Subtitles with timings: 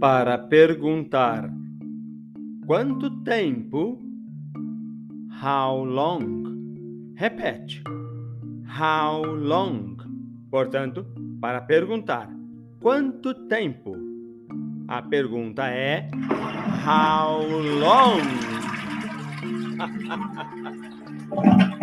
[0.00, 1.50] para perguntar
[2.66, 4.02] quanto tempo?
[5.42, 7.14] How long?
[7.16, 7.82] Repete.
[8.66, 9.96] How long?
[10.50, 11.06] Portanto,
[11.40, 12.28] para perguntar
[12.80, 13.96] quanto tempo?
[14.88, 16.08] A pergunta é
[16.84, 17.42] How
[17.80, 18.20] long?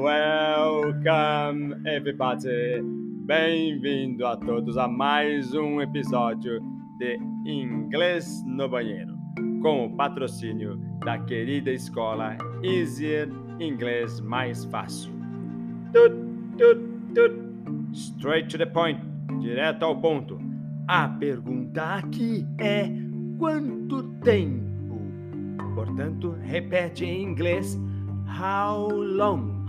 [0.00, 2.80] Welcome, everybody!
[3.26, 6.58] Bem-vindo a todos a mais um episódio
[6.98, 9.14] de Inglês no Banheiro,
[9.60, 13.28] com o patrocínio da querida escola Easier
[13.60, 15.12] Inglês Mais Fácil.
[15.92, 16.16] Tut,
[16.56, 16.80] tut,
[17.14, 17.34] tut.
[17.92, 18.98] Straight to the point,
[19.42, 20.40] direto ao ponto.
[20.88, 22.90] A pergunta aqui é
[23.38, 24.64] quanto tempo?
[25.74, 27.78] Portanto, repete em inglês
[28.26, 29.59] how long?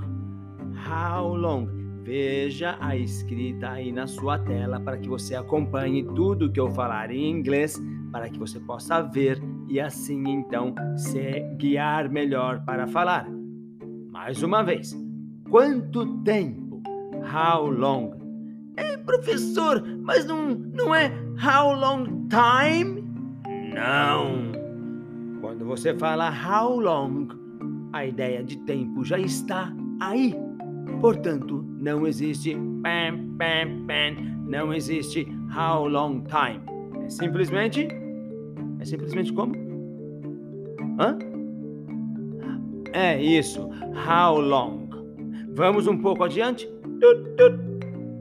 [0.88, 1.68] How long?
[2.04, 7.12] Veja a escrita aí na sua tela para que você acompanhe tudo que eu falar
[7.12, 7.80] em inglês,
[8.12, 9.40] para que você possa ver
[9.70, 13.28] e assim então se guiar melhor para falar.
[14.12, 14.98] Mais uma vez,
[15.50, 16.82] quanto tempo?
[17.22, 18.12] How long?
[18.76, 23.02] É, professor, mas não, não é how long time?
[23.74, 24.52] Não.
[25.40, 27.28] Quando você fala how long,
[27.94, 30.36] a ideia de tempo já está aí.
[31.02, 36.62] Portanto, não existe pam, pam, pam, não existe how long time.
[37.04, 37.88] É simplesmente.
[38.80, 39.56] É simplesmente como?
[41.00, 41.18] Hã?
[42.94, 43.68] É isso.
[44.08, 44.88] How long?
[45.56, 46.70] Vamos um pouco adiante.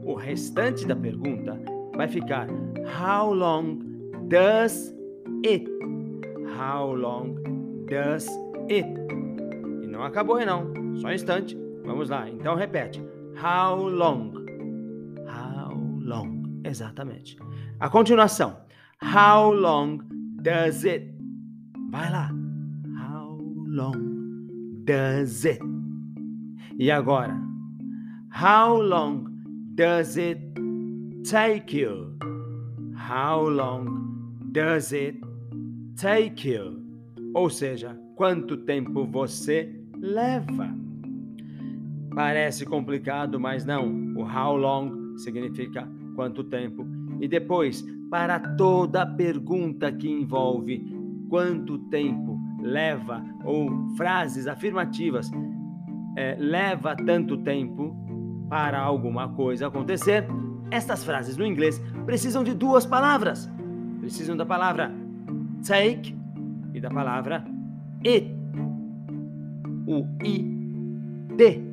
[0.03, 1.61] O restante da pergunta
[1.95, 3.77] vai ficar How long
[4.27, 4.91] does
[5.45, 5.69] it?
[6.57, 7.35] How long
[7.87, 8.27] does
[8.71, 8.89] it?
[9.83, 10.73] E não acabou não.
[10.97, 11.60] Só um instante.
[11.85, 12.29] Vamos lá.
[12.29, 13.01] Então repete.
[13.35, 14.33] How long?
[15.27, 16.61] How long?
[16.63, 17.37] Exatamente.
[17.79, 18.57] A continuação.
[19.01, 19.99] How long
[20.41, 21.13] does it?
[21.91, 22.31] Vai lá
[23.71, 25.61] long does it?
[26.77, 27.39] E agora?
[28.29, 29.27] How long
[29.75, 30.39] does it
[31.23, 32.17] take you?
[32.95, 35.15] How long does it
[35.95, 36.81] take you?
[37.33, 40.80] Ou seja, quanto tempo você leva?
[42.13, 44.13] Parece complicado, mas não.
[44.15, 46.85] O how long significa quanto tempo.
[47.19, 50.85] E depois, para toda pergunta que envolve
[51.29, 55.31] quanto tempo leva, ou frases afirmativas,
[56.17, 57.95] é, leva tanto tempo
[58.49, 60.27] para alguma coisa acontecer,
[60.69, 63.49] estas frases no inglês precisam de duas palavras.
[63.99, 64.91] Precisam da palavra
[65.65, 66.15] take
[66.73, 67.45] e da palavra
[68.05, 68.35] it.
[69.87, 71.70] O i, t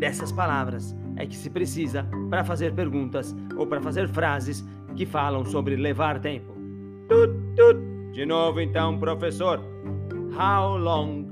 [0.00, 4.66] dessas palavras é que se precisa para fazer perguntas ou para fazer frases
[4.96, 6.54] que falam sobre levar tempo.
[7.08, 7.78] Tut, tut.
[8.12, 9.60] De novo, então, professor.
[10.32, 11.26] How long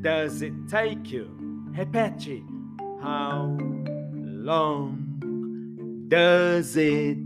[0.00, 1.28] does it take you?
[1.72, 2.42] Repete.
[3.02, 3.56] How
[4.24, 4.96] long
[6.08, 7.20] does it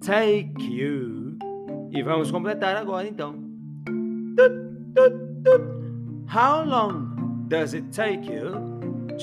[0.00, 1.38] take you?
[1.92, 3.36] E vamos completar agora, então.
[6.28, 8.50] How long does it take you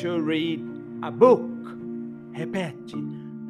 [0.02, 0.73] to read
[1.04, 1.42] a book?
[2.34, 2.96] Repete.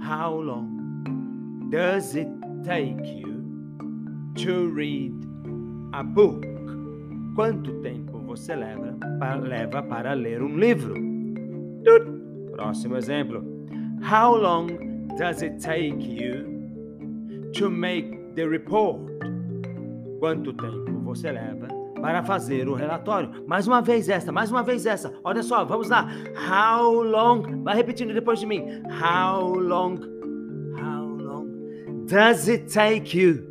[0.01, 2.27] How long does it
[2.63, 3.33] take you
[4.35, 5.13] to read
[5.93, 6.43] a book.
[7.35, 10.95] Quanto tempo você leva para, leva para ler um livro?
[12.51, 13.43] Próximo exemplo.
[14.01, 14.67] How long
[15.17, 19.01] does it take you to make the report?
[20.19, 21.67] Quanto tempo você leva
[22.03, 23.47] para fazer o relatório?
[23.47, 25.17] Mais uma vez essa, mais uma vez essa.
[25.23, 26.05] Olha só, vamos lá.
[26.35, 27.63] How long?
[27.63, 28.61] Vai repetindo depois de mim.
[29.01, 29.95] How long?
[30.77, 33.47] How long does it take you?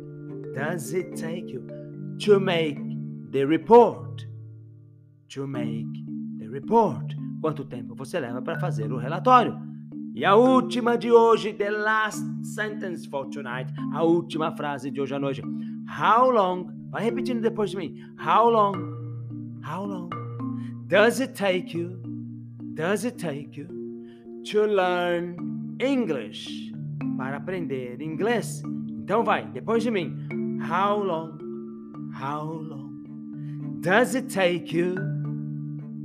[0.53, 1.65] Does it take you
[2.23, 2.79] to make
[3.31, 4.23] the report.
[5.29, 5.91] To make
[6.37, 7.15] the report.
[7.41, 9.59] Quanto tempo você leva para fazer o relatório?
[10.13, 15.15] E a última de hoje, the last sentence for tonight, a última frase de hoje
[15.15, 15.41] à noite.
[15.89, 17.95] How long, vai repetindo depois de mim.
[18.17, 20.09] How long, how long
[20.87, 21.99] does it take you,
[22.75, 23.67] does it take you
[24.45, 26.71] to learn English?
[27.17, 28.61] Para aprender inglês.
[28.89, 30.15] Então vai, depois de mim.
[30.61, 31.43] How long
[32.13, 34.95] How long does it take you?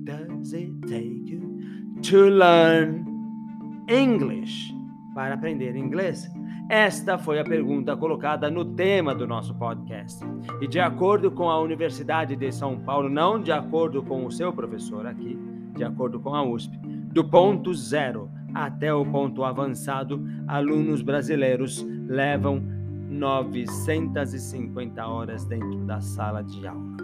[0.05, 4.73] Does it take you to learn English?
[5.19, 6.31] Para aprender inglês?
[6.69, 10.25] Esta foi a pergunta colocada no tema do nosso podcast.
[10.61, 14.53] E de acordo com a Universidade de São Paulo, não de acordo com o seu
[14.53, 15.37] professor aqui,
[15.75, 22.63] de acordo com a USP, do ponto zero até o ponto avançado, alunos brasileiros levam
[23.09, 26.97] 950 horas dentro da sala de aula,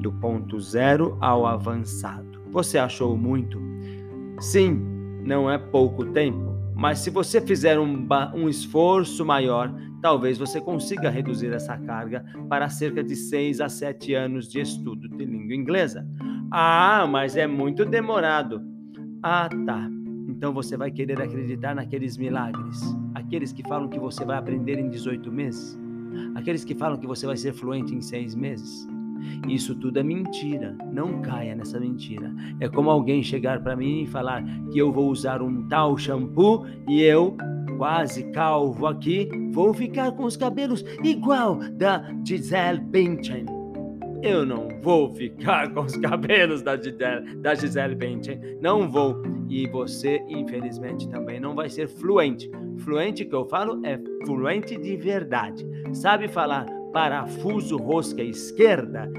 [0.00, 2.40] do ponto zero ao avançado.
[2.52, 3.60] Você achou muito?
[4.40, 4.80] Sim,
[5.22, 11.10] não é pouco tempo, mas se você fizer um, um esforço maior, talvez você consiga
[11.10, 16.06] reduzir essa carga para cerca de 6 a 7 anos de estudo de língua inglesa.
[16.50, 18.62] Ah, mas é muito demorado.
[19.22, 19.88] Ah, tá.
[20.28, 22.80] Então você vai querer acreditar naqueles milagres,
[23.14, 25.78] aqueles que falam que você vai aprender em 18 meses,
[26.34, 28.88] aqueles que falam que você vai ser fluente em 6 meses.
[29.48, 30.76] Isso tudo é mentira.
[30.92, 32.32] Não caia nessa mentira.
[32.60, 36.66] É como alguém chegar para mim e falar que eu vou usar um tal shampoo
[36.88, 37.36] e eu,
[37.76, 43.46] quase calvo aqui, vou ficar com os cabelos igual da Gisele Bündchen.
[44.22, 47.54] Eu não vou ficar com os cabelos da Gisele, da
[47.96, 48.38] Bündchen.
[48.60, 49.22] Não vou.
[49.48, 52.50] E você, infelizmente, também não vai ser fluente.
[52.78, 55.66] Fluente que eu falo é fluente de verdade.
[55.92, 59.10] Sabe falar parafuso rosca esquerda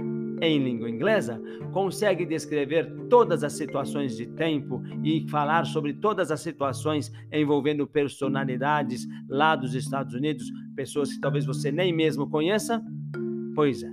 [0.42, 1.40] em língua inglesa,
[1.72, 9.08] consegue descrever todas as situações de tempo e falar sobre todas as situações envolvendo personalidades
[9.30, 12.84] lá dos Estados Unidos, pessoas que talvez você nem mesmo conheça?
[13.54, 13.92] Pois é,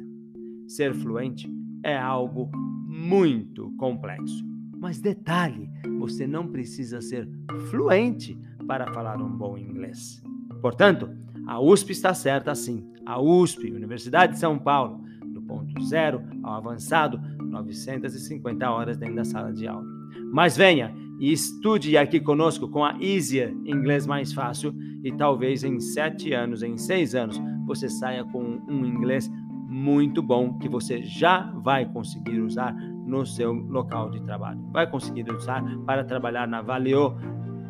[0.66, 1.52] ser fluente
[1.84, 2.50] é algo
[2.86, 4.42] muito complexo.
[4.80, 7.28] Mas detalhe, você não precisa ser
[7.68, 10.22] fluente para falar um bom inglês.
[10.62, 11.10] Portanto,
[11.48, 12.84] a USP está certa sim.
[13.06, 19.24] A USP, Universidade de São Paulo, do ponto zero ao avançado, 950 horas dentro da
[19.24, 19.86] sala de aula.
[20.30, 25.80] Mas venha e estude aqui conosco com a Easier Inglês Mais Fácil e talvez em
[25.80, 29.30] sete anos, em seis anos, você saia com um inglês
[29.66, 32.74] muito bom que você já vai conseguir usar
[33.06, 34.60] no seu local de trabalho.
[34.70, 37.16] Vai conseguir usar para trabalhar na Valeo,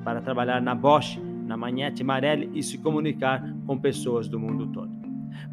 [0.02, 4.92] para trabalhar na Bosch, na Magnete Marelli e se comunicar com pessoas do mundo todo.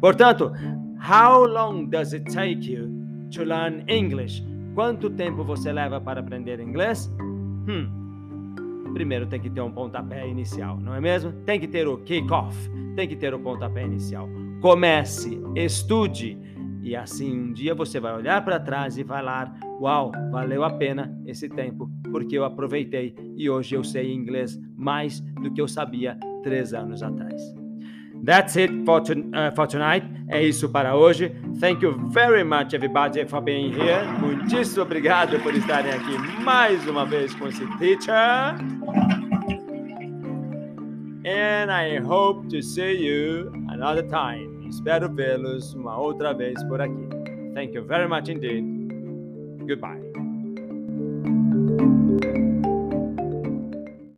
[0.00, 0.52] Portanto,
[1.00, 2.88] how long does it take you
[3.30, 4.44] to learn English?
[4.74, 7.10] Quanto tempo você leva para aprender inglês?
[7.18, 11.32] Hum, primeiro tem que ter um pontapé inicial, não é mesmo?
[11.44, 12.54] Tem que ter o kick-off,
[12.94, 14.28] tem que ter o pontapé inicial.
[14.60, 16.38] Comece, estude,
[16.82, 21.14] e assim um dia você vai olhar para trás e falar: Uau, valeu a pena
[21.26, 26.18] esse tempo, porque eu aproveitei e hoje eu sei inglês mais do que eu sabia
[26.42, 27.54] três anos atrás.
[28.24, 30.06] That's it for, to, uh, for tonight.
[30.28, 31.30] É isso para hoje.
[31.60, 34.04] Thank you very much, everybody, for being here.
[34.20, 38.56] Muitíssimo obrigado por estarem aqui mais uma vez com esse teacher.
[41.24, 44.66] And I hope to see you another time.
[44.68, 47.08] Espero vê-los uma outra vez por aqui.
[47.54, 48.75] Thank you very much indeed.
[49.66, 50.05] Goodbye.